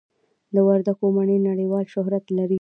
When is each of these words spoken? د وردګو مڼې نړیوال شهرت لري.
د 0.53 0.55
وردګو 0.67 1.05
مڼې 1.15 1.37
نړیوال 1.47 1.85
شهرت 1.93 2.25
لري. 2.37 2.57